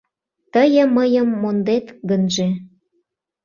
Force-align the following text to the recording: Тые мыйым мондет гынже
Тые 0.53 0.83
мыйым 0.95 1.29
мондет 1.41 1.85
гынже 2.09 2.49